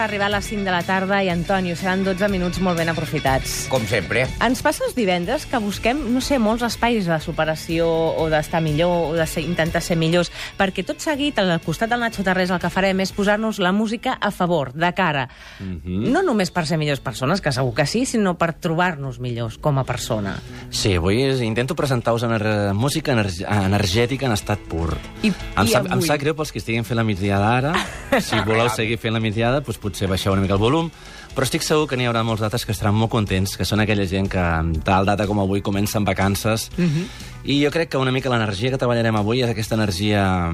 [0.00, 2.60] 12 minuts per arribar a les 5 de la tarda i, Antonio, seran 12 minuts
[2.64, 3.66] molt ben aprofitats.
[3.68, 4.22] Com sempre.
[4.40, 7.86] Ens passa els divendres que busquem, no sé, molts espais de superació
[8.16, 12.00] o d'estar millor o de ser, intentar ser millors, perquè tot seguit, al costat del
[12.00, 15.28] Nacho Tarrés, el que farem és posar-nos la música a favor, de cara.
[15.60, 16.08] Mm -hmm.
[16.14, 19.78] No només per ser millors persones, que segur que sí, sinó per trobar-nos millors com
[19.78, 20.38] a persona.
[20.70, 24.96] Sí, avui intento presentar-vos ener música ener energètica en estat pur.
[25.22, 25.92] I, em, i sap, avui?
[25.92, 27.74] em sap greu pels que estiguin fent la migdiada ara.
[28.20, 30.90] Si voleu seguir fent la migdiada, doncs potser baixeu una mica el volum.
[31.34, 34.06] Però estic segur que n'hi haurà molts dates que estaran molt contents, que són aquella
[34.10, 34.46] gent que
[34.86, 36.70] tal data com avui comencen vacances.
[36.76, 37.04] Mm -hmm.
[37.44, 40.50] I jo crec que una mica l'energia que treballarem avui és aquesta energia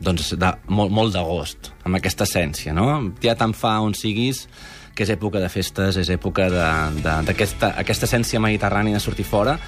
[0.00, 3.12] doncs, de, molt, molt d'agost, amb aquesta essència, no?
[3.22, 4.48] Ja tant fa on siguis,
[4.94, 9.58] que és època de festes, és època d'aquesta aquesta essència mediterrània de sortir fora,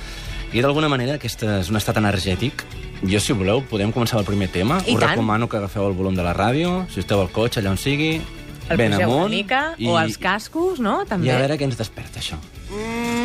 [0.53, 2.65] i d'alguna manera aquest és un estat energètic.
[3.05, 4.81] Jo, si voleu, podem començar el primer tema.
[4.87, 5.13] I Us tant.
[5.13, 8.17] recomano que agafeu el volum de la ràdio, si esteu al cotxe, allà on sigui,
[8.69, 9.27] El ben pugeu amunt.
[9.27, 11.05] una mica, o els cascos, no?
[11.09, 11.27] També.
[11.27, 12.37] I a veure què ens desperta, això.
[12.71, 13.18] Mother,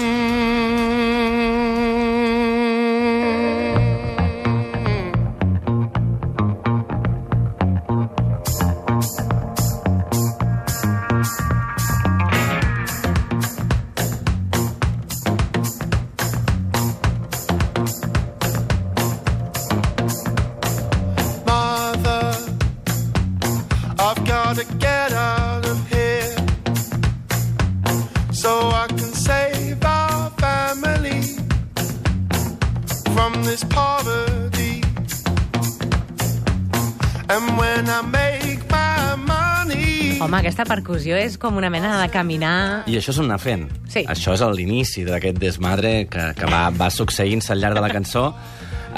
[37.34, 42.84] And when I make my money, Home, aquesta percussió és com una mena de caminar...
[42.86, 43.64] I això és un anar fent.
[43.90, 44.03] Sí.
[44.06, 48.28] Això és l'inici d'aquest desmadre que, que va, va succeint-se al llarg de la cançó.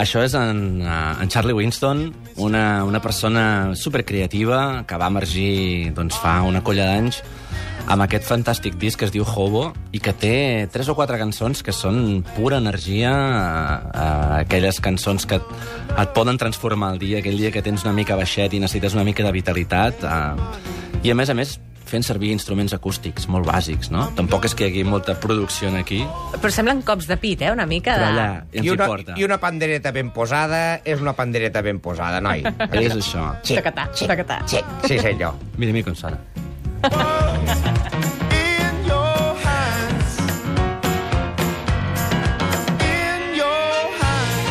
[0.03, 2.09] Això és en, eh, en Charlie Winston,
[2.43, 7.23] una, una persona supercreativa que va emergir doncs, fa una colla d'anys
[7.85, 11.61] amb aquest fantàstic disc que es diu Hobo i que té tres o quatre cançons
[11.65, 15.53] que són pura energia, eh, eh, aquelles cançons que et,
[15.93, 19.05] et poden transformar el dia, aquell dia que tens una mica baixet i necessites una
[19.05, 20.03] mica de vitalitat.
[20.03, 24.07] Eh, I a més a més fent servir instruments acústics molt bàsics, no?
[24.17, 26.01] Tampoc és que hi hagi molta producció aquí,
[26.41, 27.51] Però semblen cops de pit, eh?
[27.53, 28.01] Una mica de...
[28.01, 29.19] però allà ens I hi una, porta.
[29.21, 32.41] I una pandereta ben posada és una pandereta ben posada, noi.
[32.71, 33.29] És això.
[33.45, 34.41] Tacatà, tacatà.
[34.49, 35.37] Sí, sí senyor.
[35.57, 36.19] Mira, mira com sona.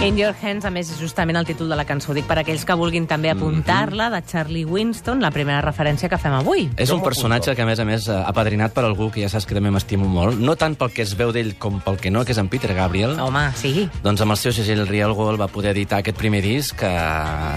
[0.04, 2.12] In Your Hands, a més, és justament el títol de la cançó.
[2.12, 6.34] Dic per aquells que vulguin també apuntar-la, de Charlie Winston, la primera referència que fem
[6.37, 6.66] avui.
[6.76, 9.48] És un personatge que, a més a més, eh, apadrinat per algú que ja saps
[9.48, 12.26] que també m'estimo molt, no tant pel que es veu d'ell com pel que no,
[12.28, 13.16] que és en Peter Gabriel.
[13.16, 13.88] Home, sí.
[14.04, 16.93] Doncs amb el seu segell Real Gold va poder editar aquest primer disc, que,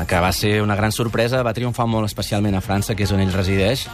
[0.07, 3.19] que va ser una gran sorpresa, va triomfar molt especialment a França, que és on
[3.19, 3.89] ell resideix,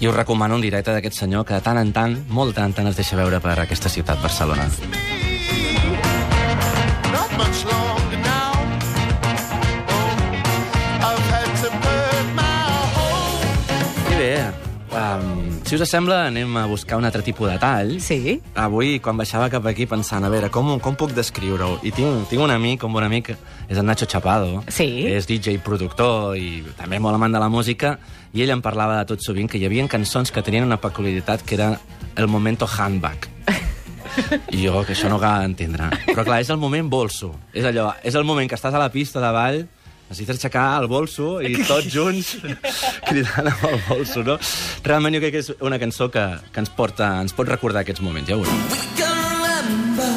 [0.00, 2.78] i us recomano un directe d'aquest senyor que de tant en tant, molt tant en
[2.80, 4.70] tant, es deixa veure per aquesta ciutat, Barcelona.
[15.70, 17.92] Si us sembla, anem a buscar un altre tipus de tall.
[18.02, 18.40] Sí?
[18.58, 21.76] Avui, quan baixava cap aquí pensant, a veure, com, com puc descriure-ho?
[21.86, 23.30] I tinc, tinc un amic, un bon amic,
[23.68, 24.64] és el Nacho Chapado.
[24.66, 25.04] Sí.
[25.06, 27.92] És DJ productor i també molt amant de la música,
[28.34, 31.46] i ell em parlava de tot sovint que hi havia cançons que tenien una peculiaritat
[31.46, 31.76] que era
[32.18, 33.30] el momento handbag.
[34.50, 35.86] I jo, que això no acaba d'entendre.
[36.08, 37.36] Però clar, és el moment bolso.
[37.54, 39.62] És allò, és el moment que estàs a la pista de ball,
[40.10, 42.32] necessites aixecar el bolso i tots junts
[43.08, 44.34] cridant amb el bolso, no?
[44.86, 48.02] Realment jo crec que és una cançó que, que ens, porta, ens pot recordar aquests
[48.02, 48.58] moments, ja ho veureu.
[48.74, 50.12] We can remember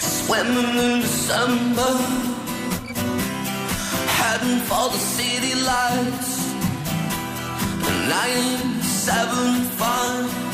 [0.00, 1.92] swimming in December,
[4.16, 6.32] heading for the city lights.
[8.08, 10.45] 975, we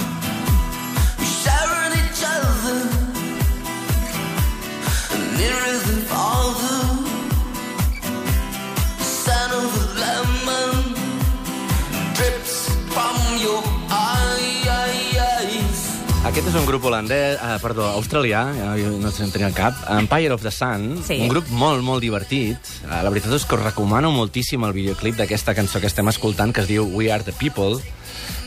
[16.32, 18.40] Aquest és un grup holandès, eh, perdó, australià,
[18.80, 21.18] jo no sé, en tenia el cap, Empire of the Sun, Sí.
[21.20, 22.56] un grup molt, molt divertit.
[22.56, 26.54] Eh, la veritat és que us recomano moltíssim el videoclip d'aquesta cançó que estem escoltant,
[26.54, 27.82] que es diu We Are the People.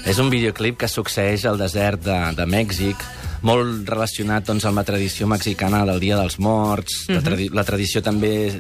[0.04, 2.98] És un videoclip que succeeix al desert de, de Mèxic,
[3.46, 8.02] molt relacionat doncs, amb la tradició mexicana del Dia dels Morts, la, tradi la tradició
[8.06, 8.52] també,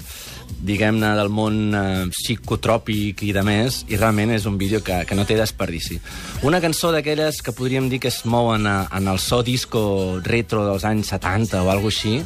[0.65, 1.83] diguem-ne, del món eh,
[2.13, 5.97] psicotròpic i de més, i realment és un vídeo que, que no té desperdici.
[6.45, 10.65] Una cançó d'aquelles que podríem dir que es mouen a, en el so disco retro
[10.69, 12.19] dels anys 70 o alguna així,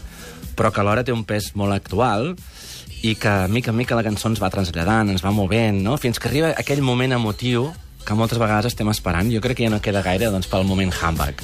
[0.56, 2.34] però que alhora té un pes molt actual,
[3.04, 5.96] i que mica en mica la cançó ens va traslladant, ens va movent, no?
[5.98, 7.70] fins que arriba aquell moment emotiu
[8.06, 9.32] que moltes vegades estem esperant.
[9.32, 11.44] Jo crec que ja no queda gaire doncs, pel moment handbag.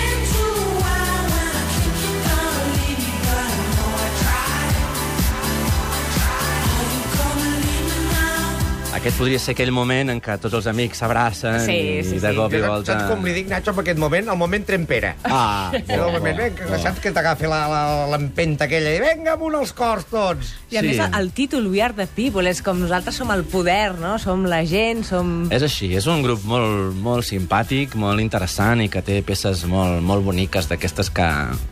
[8.91, 12.31] Aquest podria ser aquell moment en què tots els amics s'abracen Sí, sí, i de
[12.33, 12.35] sí.
[12.35, 12.91] cop i volta...
[12.91, 14.27] saps com li dic, Nacho, en aquest moment?
[14.33, 15.13] El moment trempera.
[15.23, 19.55] Ah, És el moment, vinga, saps que t'agafi la- la- l'empenta aquella i vinga, amunt
[19.61, 20.51] els cors tots.
[20.75, 20.89] I a Sí.
[20.91, 24.17] més, el títol We Are The People és com nosaltres som el poder, no?
[24.19, 25.47] Som la gent, som...
[25.55, 30.03] És així, és un grup molt, molt simpàtic, molt interessant i que té peces molt,
[30.03, 31.29] molt boniques d'aquestes que,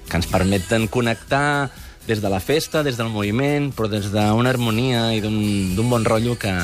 [0.07, 1.68] que ens permeten connectar
[2.07, 6.07] des de la festa, des del moviment, però des d'una harmonia i d'un d'un bon
[6.07, 6.56] rotllo que,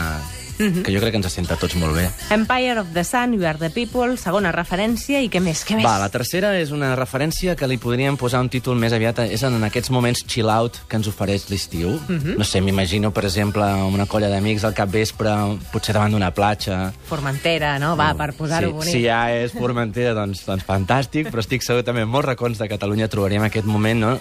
[0.58, 2.06] que jo crec que ens senta a tots molt bé.
[2.34, 5.66] Empire of the Sun, We Are The People, segona referència, i què més?
[5.68, 5.86] Què més?
[5.88, 9.44] Va, la tercera és una referència que li podríem posar un títol més aviat, és
[9.48, 11.96] en aquests moments chill out que ens ofereix l'estiu.
[12.08, 15.36] No sé, m'imagino, per exemple, una colla d'amics al capvespre,
[15.74, 17.94] potser davant d'una platja, Formentera, no?
[18.00, 18.92] Va, per posar-ho sí, bonic.
[18.94, 22.70] Si ja és Formentera, doncs, doncs fantàstic, però estic segur també en molts racons de
[22.72, 24.18] Catalunya trobaríem aquest moment, no?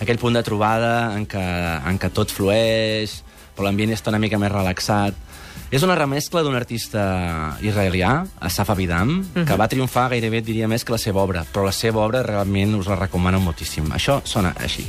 [0.00, 1.44] aquell punt de trobada en què,
[1.88, 3.20] en què tot flueix,
[3.56, 5.16] però l'ambient està una mica més relaxat.
[5.70, 10.94] És una remescla d'un artista israelià, Asaf Abidam, que va triomfar gairebé, diria, més que
[10.94, 13.90] la seva obra, però la seva obra realment us la recomano moltíssim.
[13.96, 14.86] Això sona així.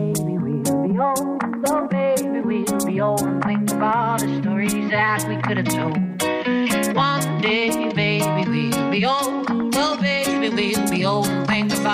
[0.00, 1.40] baby, we'll be old.
[1.68, 3.22] Oh, baby, we'll be old.
[3.22, 5.96] And think of all the stories that we could have told.
[6.94, 9.46] One day, baby, we'll be old.
[9.74, 11.26] Oh, baby, we'll be old.
[11.46, 11.86] Think of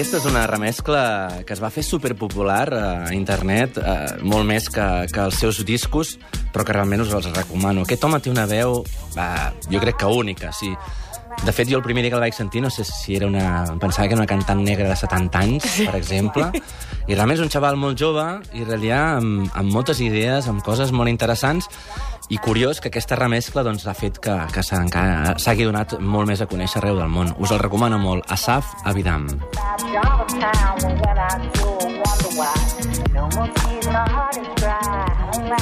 [0.00, 1.00] Aquesta és una remescla
[1.44, 6.14] que es va fer superpopular a internet, eh, molt més que, que els seus discos,
[6.54, 7.84] però que realment us els recomano.
[7.84, 8.78] Aquest home té una veu,
[9.12, 10.72] eh, jo crec que única, sí.
[11.44, 13.76] De fet, jo el primer dia que el vaig sentir, no sé si era una...
[13.76, 16.48] Pensava que era una cantant negra de 70 anys, per exemple,
[17.04, 18.24] i realment és un xaval molt jove,
[18.56, 21.68] israelià, amb, amb moltes idees, amb coses molt interessants,
[22.30, 26.46] i curiós que aquesta remescla doncs, ha fet que, que s'hagi donat molt més a
[26.50, 27.34] conèixer arreu del món.
[27.42, 28.24] Us el recomano molt.
[28.30, 29.26] Asaf Abidam.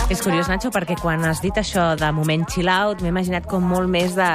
[0.08, 3.64] És curiós, Nacho, perquè quan has dit això de moment chill out, m'he imaginat com
[3.64, 4.26] molt més de...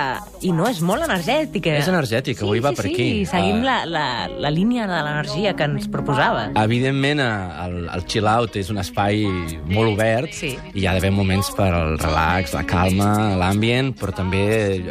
[0.43, 1.71] I no, és molt energètica.
[1.79, 3.05] És energètica, avui va per sí, aquí.
[3.21, 3.63] Sí, seguim Ah.
[3.63, 4.05] la, la,
[4.43, 6.47] la línia de l'energia que ens proposava.
[6.59, 9.23] Evidentment, eh, el, el chill out és un espai
[9.69, 10.51] molt obert Sí.
[10.73, 14.43] i hi ha d'haver moments per al relax, la calma, l'ambient, però també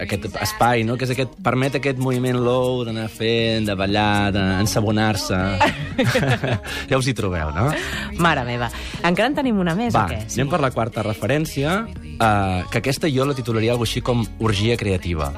[0.07, 0.97] aquest espai, no?
[0.97, 5.43] que és aquest, permet aquest moviment low d'anar fent, de ballar, d'ensabonar-se.
[6.91, 7.69] ja us hi trobeu, no?
[8.23, 8.71] Mare meva.
[9.03, 10.23] Encara en tenim una més, Va, o què?
[10.25, 11.83] anem per la quarta referència,
[12.13, 15.33] eh, que aquesta jo la titularia alguna així com orgia creativa.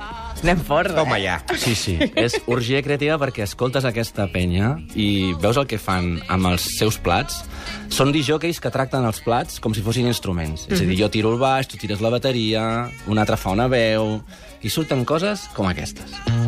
[0.44, 1.22] Anem fort, Toma eh?
[1.24, 1.38] ja.
[1.56, 1.94] Sí, sí.
[2.20, 6.98] És orgia creativa perquè escoltes aquesta penya i veus el que fan amb els seus
[7.00, 7.40] plats.
[7.94, 10.66] Són disjòqueis que tracten els plats com si fossin instruments.
[10.68, 13.70] És a dir, jo tiro el baix, tu tires la bateria, un altre fa una
[13.72, 14.18] veu...
[14.64, 16.14] I surten coses com aquestes.
[16.24, 16.43] no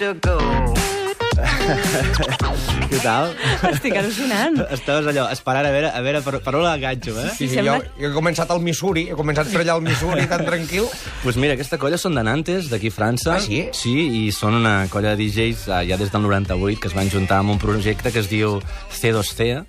[0.00, 0.36] to go.
[2.90, 3.30] Què tal?
[3.70, 4.56] Estic al·lucinant.
[4.74, 7.28] Estaves allò, esperant a veure, a veure per, per on l'enganxo, eh?
[7.36, 10.26] Sí, sí, sembla- jo, jo he començat al Missouri, he començat per allà al Missouri
[10.30, 10.88] tan tranquil.
[11.22, 13.36] pues mira, aquesta colla són de Nantes, d'aquí a França.
[13.36, 13.62] Ah, sí?
[13.76, 13.94] Sí,
[14.26, 17.38] i són una colla de DJs eh, ja des del 98 que es van juntar
[17.44, 18.58] amb un projecte que es diu
[18.90, 19.64] C2C,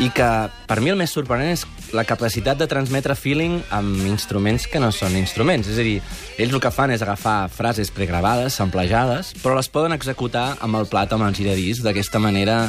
[0.00, 0.26] i que
[0.64, 4.88] per mi el més sorprenent és la capacitat de transmetre feeling amb instruments que no
[4.96, 5.68] són instruments.
[5.68, 5.98] És a dir,
[6.40, 10.88] ells el que fan és agafar frases pregravades, samplejades, però les poden executar amb el
[10.88, 12.62] plat, amb el giradís, d'aquesta manera...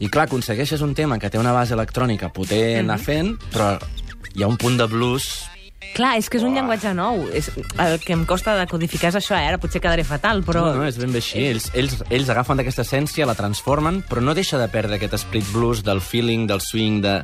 [0.00, 3.74] I clar, aconsegueixes un tema que té una base electrònica potent, anar fent, però
[4.32, 5.26] hi ha un punt de blues
[5.94, 7.24] Clar, és que és un llenguatge nou.
[7.34, 7.48] És,
[7.82, 9.48] el que em costa de codificar és això, eh?
[9.50, 10.62] Ara potser quedaré fatal, però...
[10.70, 11.42] No, no, és ben bé així.
[11.50, 15.50] Ells, ells, ells agafen d'aquesta essència, la transformen, però no deixa de perdre aquest split
[15.52, 17.16] blues del feeling, del swing, de...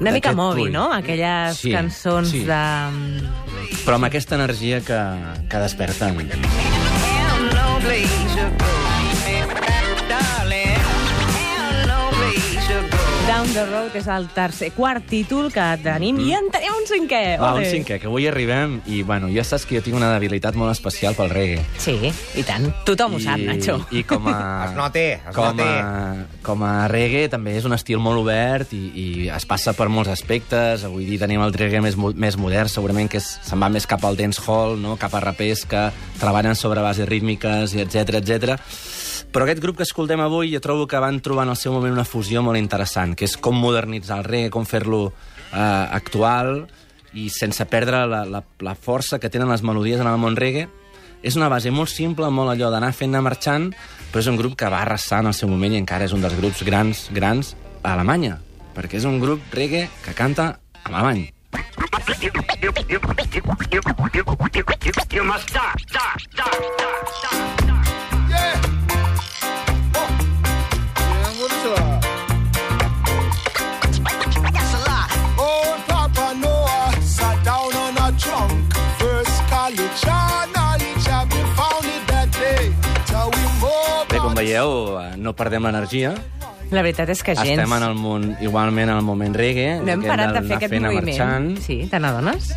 [0.00, 0.72] Una mica fluid.
[0.72, 0.86] no?
[0.92, 2.44] Aquelles Sí, cançons sí.
[2.48, 2.60] de...
[3.86, 5.00] Però amb aquesta energia que,
[5.48, 6.22] que desperten.
[7.52, 8.81] no place
[13.50, 17.20] the Road és el tercer, quart títol que tenim i en tenim un cinquè.
[17.34, 17.42] Mm.
[17.42, 20.54] Va, un cinquè, que avui arribem i, bueno, ja saps que jo tinc una debilitat
[20.58, 21.64] molt especial pel reggae.
[21.82, 21.96] Sí,
[22.38, 22.68] i tant.
[22.86, 23.78] Tothom ho sap, Nacho.
[23.90, 24.36] I com a...
[24.68, 25.58] Es nota, es com.
[25.64, 29.88] A, com a reggae també és un estil molt obert i, i es passa per
[29.90, 30.86] molts aspectes.
[30.86, 34.18] Avui dia tenim el reggae més, més modern, segurament que se'n va més cap al
[34.20, 34.98] dancehall, no?
[35.00, 35.88] cap a rapers que
[36.20, 38.60] treballen sobre bases rítmiques, i etc etc.
[39.32, 41.94] Però aquest grup que escoltem avui jo trobo que van trobar en el seu moment
[41.94, 46.66] una fusió molt interessant, que és com modernitzar el reggae, com fer-lo eh, actual
[47.16, 50.68] i sense perdre la, la, la força que tenen les melodies en el món reggae.
[51.24, 53.70] És una base molt simple, molt allò d'anar fent-ne marxant,
[54.10, 56.20] però és un grup que va arrasar en el seu moment i encara és un
[56.20, 58.36] dels grups grans, grans a Alemanya,
[58.76, 61.30] perquè és un grup reggae que canta en alemany.
[68.32, 68.71] Yeah.
[84.12, 86.10] Bé, com veieu, eh, no perdem l'energia.
[86.68, 87.54] La veritat és que gens.
[87.54, 89.78] Estem en el món, igualment en el moment reggae.
[89.80, 91.06] No hem parat de fer aquest moviment.
[91.06, 91.48] marxant.
[91.64, 92.50] Sí, te n'adones?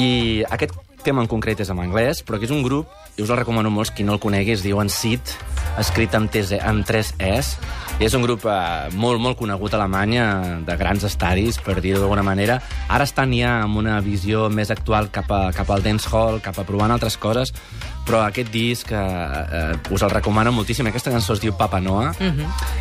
[0.00, 0.72] I aquest
[1.04, 3.70] tema en concret és en anglès, però que és un grup, i us el recomano
[3.70, 5.20] molt, qui no el conegui, es diuen Seed,
[5.78, 7.58] escrit amb, tes, amb tres Es,
[8.00, 10.26] i és un grup eh, molt, molt conegut a Alemanya,
[10.66, 12.58] de grans estadis, per dir-ho d'alguna manera.
[12.88, 16.64] Ara estan ja amb una visió més actual cap, a, cap al dancehall, cap a
[16.64, 17.52] provant altres coses,
[18.06, 20.86] però aquest disc eh, eh, us el recomano moltíssim.
[20.90, 22.12] Aquesta cançó es diu Papa Noa,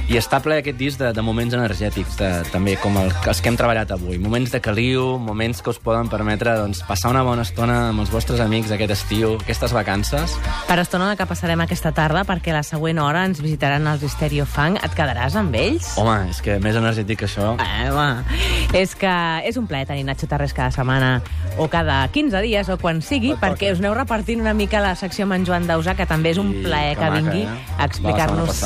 [0.10, 3.52] i està ple aquest disc de, de moments energètics, de, també com el, els que
[3.52, 4.20] hem treballat avui.
[4.22, 8.14] Moments de caliu, moments que us poden permetre doncs, passar una bona estona amb els
[8.14, 10.38] vostres amics aquest estiu, aquestes vacances.
[10.70, 14.82] Per estona que passarem aquesta tarda, perquè la següent hora ens visitaran els Stereo Funk.
[14.86, 15.94] Et quedaràs amb ells?
[16.02, 17.56] Home, és que més energètic que això...
[17.62, 18.38] Eh, home,
[18.78, 19.16] és que
[19.48, 21.22] és un plaer tenir Nacho Tarrés cada setmana
[21.58, 25.15] o cada 15 dies o quan sigui, perquè us aneu repartint una mica la secció
[25.24, 27.58] amb en Joan Dausà, que també és un Sí, plaer que que maca, vingui eh?
[27.78, 28.64] a explicar-nos...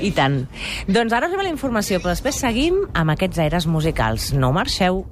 [0.00, 0.46] I tant.
[0.88, 4.32] Doncs ara arriba la informació, però després seguim amb aquests aires musicals.
[4.32, 5.04] No marxeu.